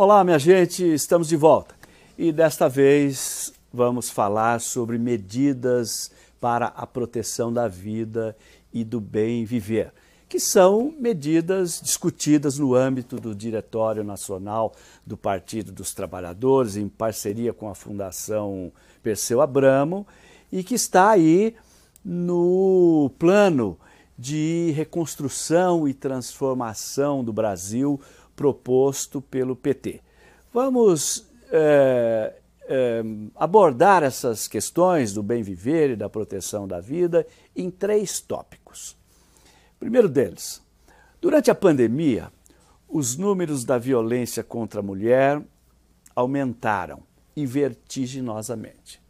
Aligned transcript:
Olá, 0.00 0.22
minha 0.22 0.38
gente, 0.38 0.84
estamos 0.84 1.26
de 1.26 1.34
volta. 1.34 1.74
E 2.16 2.30
desta 2.30 2.68
vez 2.68 3.52
vamos 3.72 4.08
falar 4.08 4.60
sobre 4.60 4.96
medidas 4.96 6.12
para 6.40 6.66
a 6.66 6.86
proteção 6.86 7.52
da 7.52 7.66
vida 7.66 8.36
e 8.72 8.84
do 8.84 9.00
bem 9.00 9.44
viver, 9.44 9.92
que 10.28 10.38
são 10.38 10.94
medidas 11.00 11.80
discutidas 11.82 12.60
no 12.60 12.76
âmbito 12.76 13.16
do 13.16 13.34
Diretório 13.34 14.04
Nacional 14.04 14.72
do 15.04 15.16
Partido 15.16 15.72
dos 15.72 15.92
Trabalhadores, 15.92 16.76
em 16.76 16.88
parceria 16.88 17.52
com 17.52 17.68
a 17.68 17.74
Fundação 17.74 18.70
Perseu 19.02 19.40
Abramo, 19.40 20.06
e 20.52 20.62
que 20.62 20.76
está 20.76 21.10
aí 21.10 21.56
no 22.04 23.10
plano 23.18 23.76
de 24.16 24.72
reconstrução 24.76 25.88
e 25.88 25.92
transformação 25.92 27.24
do 27.24 27.32
Brasil 27.32 28.00
proposto 28.38 29.20
pelo 29.20 29.56
PT. 29.56 30.00
Vamos 30.54 31.28
é, 31.50 32.36
é, 32.68 33.02
abordar 33.34 34.04
essas 34.04 34.46
questões 34.46 35.12
do 35.12 35.24
bem 35.24 35.42
viver 35.42 35.90
e 35.90 35.96
da 35.96 36.08
proteção 36.08 36.68
da 36.68 36.80
vida 36.80 37.26
em 37.56 37.68
três 37.68 38.20
tópicos. 38.20 38.96
primeiro 39.80 40.08
deles, 40.08 40.62
durante 41.20 41.50
a 41.50 41.54
pandemia, 41.54 42.30
os 42.88 43.16
números 43.16 43.64
da 43.64 43.76
violência 43.76 44.44
contra 44.44 44.78
a 44.78 44.84
mulher 44.84 45.42
aumentaram 46.14 47.02
e 47.34 47.44
vertiginosamente. 47.44 49.02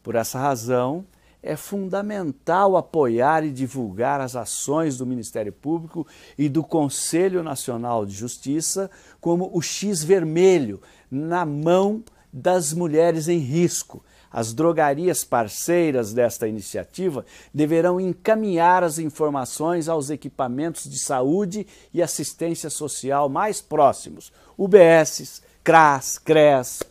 Por 0.00 0.14
essa 0.14 0.38
razão, 0.38 1.04
é 1.46 1.56
fundamental 1.56 2.76
apoiar 2.76 3.44
e 3.44 3.52
divulgar 3.52 4.20
as 4.20 4.34
ações 4.34 4.98
do 4.98 5.06
Ministério 5.06 5.52
Público 5.52 6.06
e 6.36 6.48
do 6.48 6.64
Conselho 6.64 7.42
Nacional 7.42 8.04
de 8.04 8.12
Justiça 8.12 8.90
como 9.20 9.48
o 9.54 9.62
X 9.62 10.02
vermelho 10.02 10.80
na 11.10 11.46
mão 11.46 12.02
das 12.32 12.72
mulheres 12.72 13.28
em 13.28 13.38
risco. 13.38 14.04
As 14.30 14.52
drogarias 14.52 15.24
parceiras 15.24 16.12
desta 16.12 16.48
iniciativa 16.48 17.24
deverão 17.54 18.00
encaminhar 18.00 18.82
as 18.82 18.98
informações 18.98 19.88
aos 19.88 20.10
equipamentos 20.10 20.90
de 20.90 20.98
saúde 20.98 21.66
e 21.94 22.02
assistência 22.02 22.68
social 22.68 23.28
mais 23.28 23.62
próximos, 23.62 24.32
UBS, 24.58 25.42
CRAS, 25.62 26.18
CRES, 26.18 26.82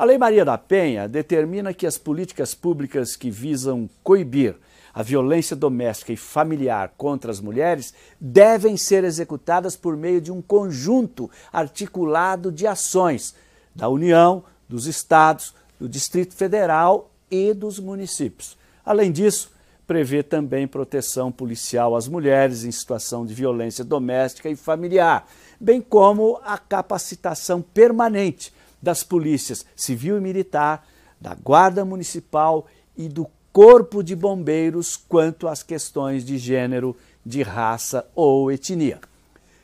a 0.00 0.04
Lei 0.06 0.16
Maria 0.16 0.46
da 0.46 0.56
Penha 0.56 1.06
determina 1.06 1.74
que 1.74 1.86
as 1.86 1.98
políticas 1.98 2.54
públicas 2.54 3.14
que 3.14 3.30
visam 3.30 3.86
coibir 4.02 4.56
a 4.94 5.02
violência 5.02 5.54
doméstica 5.54 6.10
e 6.10 6.16
familiar 6.16 6.94
contra 6.96 7.30
as 7.30 7.38
mulheres 7.38 7.92
devem 8.18 8.78
ser 8.78 9.04
executadas 9.04 9.76
por 9.76 9.98
meio 9.98 10.18
de 10.18 10.32
um 10.32 10.40
conjunto 10.40 11.30
articulado 11.52 12.50
de 12.50 12.66
ações 12.66 13.34
da 13.76 13.90
União, 13.90 14.42
dos 14.66 14.86
estados, 14.86 15.54
do 15.78 15.86
Distrito 15.86 16.34
Federal 16.34 17.10
e 17.30 17.52
dos 17.52 17.78
municípios. 17.78 18.56
Além 18.82 19.12
disso, 19.12 19.52
prevê 19.86 20.22
também 20.22 20.66
proteção 20.66 21.30
policial 21.30 21.94
às 21.94 22.08
mulheres 22.08 22.64
em 22.64 22.72
situação 22.72 23.26
de 23.26 23.34
violência 23.34 23.84
doméstica 23.84 24.48
e 24.48 24.56
familiar, 24.56 25.28
bem 25.60 25.78
como 25.78 26.40
a 26.42 26.56
capacitação 26.56 27.60
permanente 27.60 28.50
das 28.82 29.02
polícias 29.02 29.64
civil 29.76 30.18
e 30.18 30.20
militar, 30.20 30.86
da 31.20 31.34
Guarda 31.34 31.84
Municipal 31.84 32.66
e 32.96 33.08
do 33.08 33.26
Corpo 33.52 34.02
de 34.02 34.14
Bombeiros 34.14 34.96
quanto 34.96 35.48
às 35.48 35.62
questões 35.62 36.24
de 36.24 36.38
gênero, 36.38 36.96
de 37.24 37.42
raça 37.42 38.08
ou 38.14 38.50
etnia. 38.50 39.00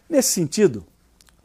Nesse 0.08 0.32
sentido, 0.32 0.84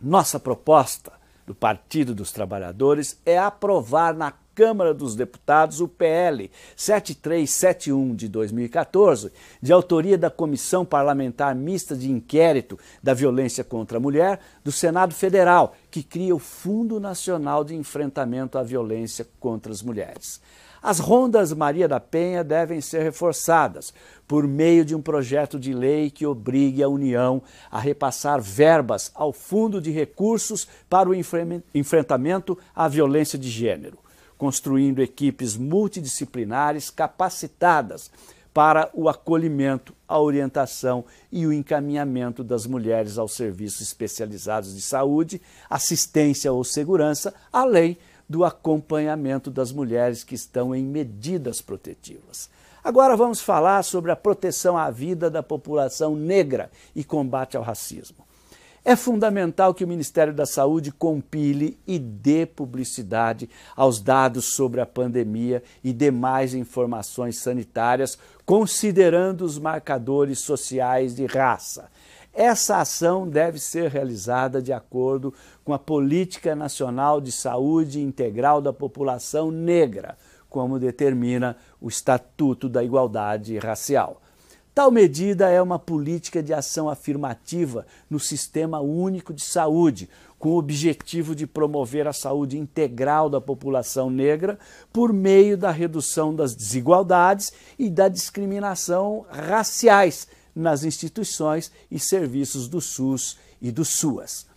nossa 0.01 0.39
proposta 0.39 1.11
do 1.45 1.53
Partido 1.53 2.13
dos 2.13 2.31
Trabalhadores 2.31 3.17
é 3.25 3.37
aprovar 3.37 4.13
na 4.13 4.31
Câmara 4.53 4.93
dos 4.93 5.15
Deputados 5.15 5.79
o 5.79 5.87
PL 5.87 6.51
7371 6.75 8.15
de 8.15 8.27
2014, 8.27 9.31
de 9.61 9.71
autoria 9.71 10.17
da 10.17 10.29
Comissão 10.29 10.85
Parlamentar 10.85 11.55
Mista 11.55 11.95
de 11.95 12.11
Inquérito 12.11 12.77
da 13.01 13.13
Violência 13.13 13.63
contra 13.63 13.97
a 13.97 14.01
Mulher 14.01 14.39
do 14.63 14.71
Senado 14.71 15.13
Federal, 15.13 15.73
que 15.89 16.03
cria 16.03 16.35
o 16.35 16.39
Fundo 16.39 16.99
Nacional 16.99 17.63
de 17.63 17.75
Enfrentamento 17.75 18.57
à 18.57 18.63
Violência 18.63 19.25
contra 19.39 19.71
as 19.71 19.81
Mulheres. 19.81 20.41
As 20.83 20.97
rondas 20.97 21.53
Maria 21.53 21.87
da 21.87 21.99
Penha 21.99 22.43
devem 22.43 22.81
ser 22.81 23.03
reforçadas 23.03 23.93
por 24.27 24.47
meio 24.47 24.83
de 24.83 24.95
um 24.95 25.01
projeto 25.01 25.59
de 25.59 25.73
lei 25.73 26.09
que 26.09 26.25
obrigue 26.25 26.81
a 26.81 26.89
União 26.89 27.41
a 27.69 27.79
repassar 27.79 28.41
verbas 28.41 29.11
ao 29.13 29.31
Fundo 29.31 29.79
de 29.79 29.91
Recursos 29.91 30.67
para 30.89 31.07
o 31.07 31.13
Enfrentamento 31.13 32.57
à 32.75 32.87
Violência 32.87 33.37
de 33.37 33.47
Gênero 33.47 34.00
construindo 34.41 35.03
equipes 35.03 35.55
multidisciplinares 35.55 36.89
capacitadas 36.89 38.09
para 38.51 38.89
o 38.91 39.07
acolhimento, 39.07 39.93
a 40.07 40.19
orientação 40.19 41.05
e 41.31 41.45
o 41.45 41.53
encaminhamento 41.53 42.43
das 42.43 42.65
mulheres 42.65 43.19
aos 43.19 43.33
serviços 43.33 43.81
especializados 43.81 44.73
de 44.73 44.81
saúde, 44.81 45.39
assistência 45.69 46.51
ou 46.51 46.63
segurança, 46.63 47.35
além 47.53 47.99
do 48.27 48.43
acompanhamento 48.43 49.51
das 49.51 49.71
mulheres 49.71 50.23
que 50.23 50.33
estão 50.33 50.73
em 50.73 50.83
medidas 50.83 51.61
protetivas. 51.61 52.49
Agora 52.83 53.15
vamos 53.15 53.41
falar 53.41 53.83
sobre 53.83 54.09
a 54.09 54.15
proteção 54.15 54.75
à 54.75 54.89
vida 54.89 55.29
da 55.29 55.43
população 55.43 56.15
negra 56.15 56.71
e 56.95 57.03
combate 57.03 57.55
ao 57.55 57.61
racismo. 57.61 58.25
É 58.83 58.95
fundamental 58.95 59.75
que 59.75 59.83
o 59.83 59.87
Ministério 59.87 60.33
da 60.33 60.45
Saúde 60.45 60.91
compile 60.91 61.77
e 61.85 61.99
dê 61.99 62.47
publicidade 62.47 63.47
aos 63.75 64.01
dados 64.01 64.55
sobre 64.55 64.81
a 64.81 64.87
pandemia 64.87 65.61
e 65.83 65.93
demais 65.93 66.55
informações 66.55 67.37
sanitárias, 67.37 68.17
considerando 68.43 69.45
os 69.45 69.59
marcadores 69.59 70.39
sociais 70.39 71.15
de 71.15 71.27
raça. 71.27 71.91
Essa 72.33 72.77
ação 72.77 73.27
deve 73.27 73.59
ser 73.59 73.91
realizada 73.91 74.59
de 74.59 74.73
acordo 74.73 75.31
com 75.63 75.73
a 75.73 75.79
Política 75.79 76.55
Nacional 76.55 77.21
de 77.21 77.31
Saúde 77.31 78.01
Integral 78.01 78.61
da 78.61 78.73
População 78.73 79.51
Negra, 79.51 80.17
como 80.49 80.79
determina 80.79 81.55
o 81.79 81.87
Estatuto 81.87 82.67
da 82.67 82.83
Igualdade 82.83 83.59
Racial. 83.59 84.19
Tal 84.73 84.89
medida 84.89 85.49
é 85.49 85.61
uma 85.61 85.77
política 85.77 86.41
de 86.41 86.53
ação 86.53 86.89
afirmativa 86.89 87.85
no 88.09 88.17
Sistema 88.17 88.79
Único 88.79 89.33
de 89.33 89.43
Saúde, 89.43 90.09
com 90.39 90.51
o 90.51 90.57
objetivo 90.57 91.35
de 91.35 91.45
promover 91.45 92.07
a 92.07 92.13
saúde 92.13 92.57
integral 92.57 93.29
da 93.29 93.41
população 93.41 94.09
negra 94.09 94.57
por 94.91 95.11
meio 95.11 95.57
da 95.57 95.71
redução 95.71 96.33
das 96.33 96.55
desigualdades 96.55 97.51
e 97.77 97.89
da 97.89 98.07
discriminação 98.07 99.25
raciais 99.29 100.25
nas 100.55 100.85
instituições 100.85 101.69
e 101.91 101.99
serviços 101.99 102.69
do 102.69 102.79
SUS 102.79 103.37
e 103.61 103.71
do 103.71 103.83
SUAS. 103.83 104.47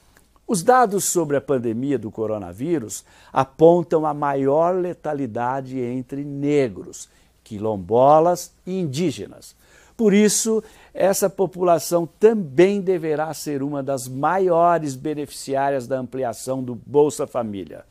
Os 0.46 0.62
dados 0.62 1.06
sobre 1.06 1.36
a 1.36 1.41
pandemia 1.41 1.98
do 1.98 2.10
coronavírus 2.10 3.04
apontam 3.32 4.06
a 4.06 4.14
maior 4.14 4.76
letalidade 4.76 5.81
entre 5.81 6.25
negros, 6.25 7.08
quilombolas 7.42 8.52
e 8.64 8.78
indígenas 8.78 9.56
por 9.97 10.12
isso, 10.12 10.62
essa 10.93 11.31
população 11.31 12.06
também 12.19 12.81
deverá 12.81 13.32
ser 13.32 13.62
uma 13.62 13.82
das 13.82 14.09
maiores 14.09 14.97
beneficiárias 14.97 15.87
da 15.87 15.99
ampliação 15.99 16.62
do 16.62 16.75
Bolsa 16.75 17.27
Família. 17.27 17.84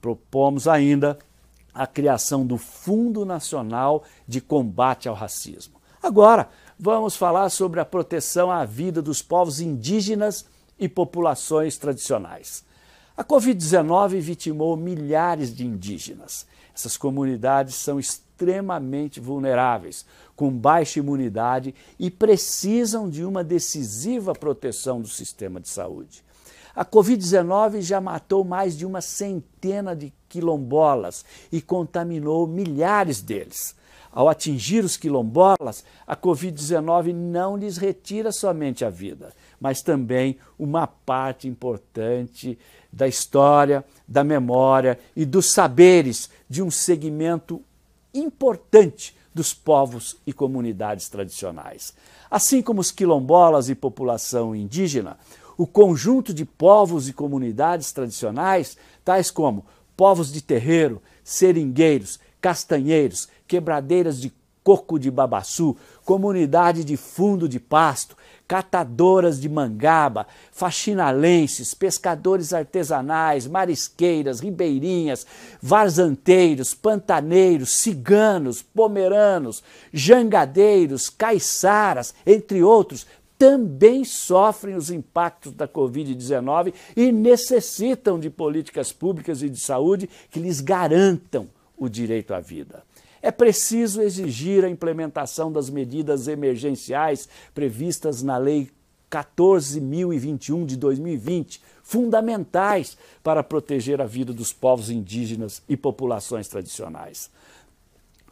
Propomos 0.00 0.66
ainda 0.66 1.18
a 1.72 1.86
criação 1.86 2.46
do 2.46 2.58
Fundo 2.58 3.24
Nacional 3.24 4.04
de 4.26 4.40
Combate 4.40 5.08
ao 5.08 5.14
Racismo. 5.14 5.80
Agora, 6.02 6.48
vamos 6.78 7.16
falar 7.16 7.48
sobre 7.50 7.80
a 7.80 7.84
proteção 7.84 8.50
à 8.50 8.64
vida 8.64 9.00
dos 9.00 9.22
povos 9.22 9.60
indígenas 9.60 10.44
e 10.78 10.88
populações 10.88 11.78
tradicionais. 11.78 12.64
A 13.16 13.24
Covid-19 13.24 14.20
vitimou 14.20 14.76
milhares 14.76 15.54
de 15.54 15.64
indígenas. 15.64 16.46
Essas 16.74 16.96
comunidades 16.96 17.76
são 17.76 17.98
extremamente 18.34 19.20
vulneráveis, 19.20 20.04
com 20.34 20.50
baixa 20.50 20.98
imunidade 20.98 21.72
e 21.98 22.10
precisam 22.10 23.08
de 23.08 23.24
uma 23.24 23.44
decisiva 23.44 24.32
proteção 24.32 25.00
do 25.00 25.06
sistema 25.06 25.60
de 25.60 25.68
saúde. 25.68 26.24
A 26.74 26.84
Covid-19 26.84 27.80
já 27.80 28.00
matou 28.00 28.44
mais 28.44 28.76
de 28.76 28.84
uma 28.84 29.00
centena 29.00 29.94
de 29.94 30.12
quilombolas 30.28 31.24
e 31.52 31.62
contaminou 31.62 32.48
milhares 32.48 33.22
deles. 33.22 33.76
Ao 34.10 34.28
atingir 34.28 34.84
os 34.84 34.96
quilombolas, 34.96 35.84
a 36.04 36.16
Covid-19 36.16 37.12
não 37.12 37.56
lhes 37.56 37.76
retira 37.76 38.32
somente 38.32 38.84
a 38.84 38.90
vida, 38.90 39.32
mas 39.60 39.82
também 39.82 40.36
uma 40.58 40.88
parte 40.88 41.46
importante 41.46 42.58
da 42.92 43.06
história, 43.06 43.84
da 44.06 44.24
memória 44.24 44.98
e 45.14 45.24
dos 45.24 45.52
saberes 45.52 46.28
de 46.48 46.60
um 46.62 46.70
segmento 46.70 47.62
importante 48.14 49.16
dos 49.34 49.52
povos 49.52 50.16
e 50.26 50.32
comunidades 50.32 51.08
tradicionais. 51.08 51.92
Assim 52.30 52.62
como 52.62 52.80
os 52.80 52.90
quilombolas 52.90 53.68
e 53.68 53.74
população 53.74 54.54
indígena, 54.54 55.18
o 55.56 55.66
conjunto 55.66 56.32
de 56.32 56.44
povos 56.44 57.08
e 57.08 57.12
comunidades 57.12 57.92
tradicionais, 57.92 58.76
tais 59.04 59.30
como 59.30 59.66
povos 59.96 60.32
de 60.32 60.40
terreiro, 60.40 61.02
seringueiros, 61.22 62.18
castanheiros, 62.40 63.28
quebradeiras 63.46 64.20
de 64.20 64.32
coco 64.62 64.98
de 64.98 65.10
babaçu, 65.10 65.76
comunidade 66.04 66.84
de 66.84 66.96
fundo 66.96 67.48
de 67.48 67.58
pasto, 67.58 68.16
catadoras 68.46 69.40
de 69.40 69.48
mangaba, 69.48 70.26
faxinalenses, 70.52 71.72
pescadores 71.72 72.52
artesanais, 72.52 73.46
marisqueiras, 73.46 74.40
ribeirinhas, 74.40 75.26
varzanteiros, 75.62 76.74
pantaneiros, 76.74 77.70
ciganos, 77.70 78.62
pomeranos, 78.62 79.62
jangadeiros, 79.92 81.08
caiçaras, 81.08 82.14
entre 82.26 82.62
outros, 82.62 83.06
também 83.38 84.04
sofrem 84.04 84.76
os 84.76 84.90
impactos 84.90 85.52
da 85.52 85.66
Covid-19 85.66 86.72
e 86.96 87.10
necessitam 87.10 88.18
de 88.20 88.30
políticas 88.30 88.92
públicas 88.92 89.42
e 89.42 89.48
de 89.48 89.58
saúde 89.58 90.08
que 90.30 90.38
lhes 90.38 90.60
garantam 90.60 91.48
o 91.76 91.88
direito 91.88 92.32
à 92.32 92.40
vida. 92.40 92.82
É 93.24 93.30
preciso 93.30 94.02
exigir 94.02 94.66
a 94.66 94.68
implementação 94.68 95.50
das 95.50 95.70
medidas 95.70 96.28
emergenciais 96.28 97.26
previstas 97.54 98.22
na 98.22 98.36
Lei 98.36 98.70
14.021 99.10 100.66
de 100.66 100.76
2020, 100.76 101.62
fundamentais 101.82 102.98
para 103.22 103.42
proteger 103.42 104.02
a 104.02 104.04
vida 104.04 104.30
dos 104.30 104.52
povos 104.52 104.90
indígenas 104.90 105.62
e 105.66 105.74
populações 105.74 106.48
tradicionais. 106.48 107.30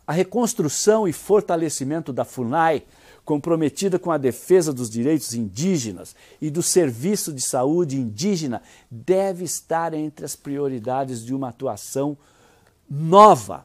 A 0.06 0.12
reconstrução 0.12 1.09
e 1.09 1.12
fortalecimento 1.15 2.12
da 2.12 2.27
FUNAI, 2.27 2.83
comprometida 3.25 3.99
com 3.99 4.11
a 4.11 4.19
defesa 4.19 4.75
dos 4.75 4.91
direitos 4.91 5.33
indígenas 5.33 6.15
e 6.39 6.50
do 6.50 6.62
serviço 6.62 7.33
de 7.33 7.41
saúde 7.41 7.97
indígena, 7.97 8.61
deve 8.91 9.43
estar 9.43 9.94
entre 9.94 10.27
as 10.27 10.37
prioridades 10.37 11.25
de 11.25 11.35
uma 11.35 11.49
atuação 11.49 12.15
nova 12.91 13.65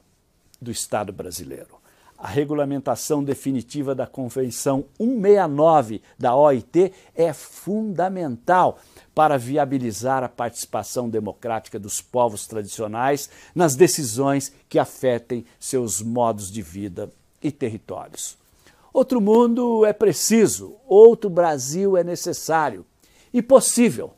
do 0.61 0.71
Estado 0.71 1.11
brasileiro. 1.11 1.77
A 2.17 2.27
regulamentação 2.27 3.23
definitiva 3.23 3.93
da 3.93 4.07
Convenção 4.07 4.85
169 4.97 6.01
da 6.17 6.35
OIT 6.35 6.91
é 7.15 7.31
fundamental 7.31 8.79
para 9.13 9.37
viabilizar 9.37 10.23
a 10.23 10.29
participação 10.29 11.07
democrática 11.09 11.77
dos 11.77 12.01
povos 12.01 12.47
tradicionais 12.47 13.29
nas 13.53 13.75
decisões 13.75 14.51
que 14.67 14.79
afetem 14.79 15.45
seus 15.59 16.01
modos 16.01 16.51
de 16.51 16.63
vida 16.63 17.11
e 17.41 17.51
territórios. 17.51 18.35
Outro 18.91 19.21
mundo 19.21 19.85
é 19.85 19.93
preciso, 19.93 20.75
outro 20.87 21.29
Brasil 21.29 21.95
é 21.95 22.03
necessário 22.03 22.83
e 23.31 23.43
possível. 23.43 24.13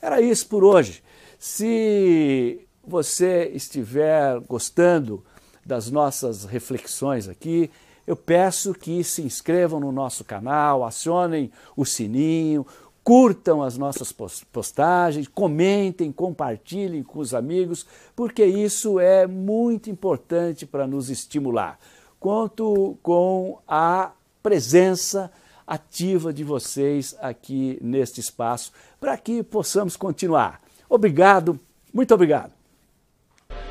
Era 0.00 0.22
isso 0.22 0.46
por 0.48 0.64
hoje. 0.64 1.02
Se 1.38 2.66
você 2.82 3.50
estiver 3.54 4.40
gostando 4.40 5.22
das 5.64 5.90
nossas 5.90 6.44
reflexões 6.44 7.28
aqui, 7.28 7.70
eu 8.06 8.16
peço 8.16 8.74
que 8.74 9.02
se 9.04 9.22
inscrevam 9.22 9.78
no 9.78 9.92
nosso 9.92 10.24
canal, 10.24 10.84
acionem 10.84 11.50
o 11.76 11.84
sininho, 11.84 12.66
curtam 13.04 13.62
as 13.62 13.76
nossas 13.76 14.12
postagens, 14.52 15.28
comentem, 15.28 16.12
compartilhem 16.12 17.02
com 17.02 17.18
os 17.18 17.34
amigos, 17.34 17.86
porque 18.14 18.44
isso 18.44 18.98
é 18.98 19.26
muito 19.26 19.90
importante 19.90 20.66
para 20.66 20.86
nos 20.86 21.10
estimular. 21.10 21.78
Conto 22.18 22.96
com 23.02 23.58
a 23.66 24.12
presença 24.42 25.30
ativa 25.66 26.32
de 26.32 26.44
vocês 26.44 27.16
aqui 27.20 27.78
neste 27.80 28.20
espaço 28.20 28.72
para 29.00 29.16
que 29.16 29.42
possamos 29.42 29.96
continuar. 29.96 30.60
Obrigado, 30.88 31.58
muito 31.92 32.12
obrigado. 32.12 32.52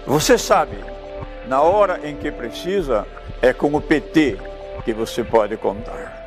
Você 0.06 0.38
sabe, 0.38 0.76
na 1.48 1.62
hora 1.62 2.00
em 2.04 2.16
que 2.16 2.32
precisa, 2.32 3.06
é 3.42 3.52
com 3.54 3.74
o 3.74 3.82
PT 3.82 4.38
que 4.84 4.94
você 4.94 5.24
pode 5.24 5.58
contar. 5.58 6.21